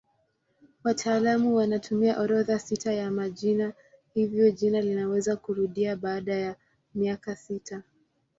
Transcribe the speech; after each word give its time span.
Wataalamu 0.83 1.55
wanatumia 1.55 2.19
orodha 2.19 2.59
sita 2.59 2.93
ya 2.93 3.11
majina 3.11 3.73
hivyo 4.13 4.51
jina 4.51 4.81
linaweza 4.81 5.35
kurudia 5.35 5.95
baada 5.95 6.35
ya 6.35 6.55
miaka 6.95 7.35
sita. 7.35 7.83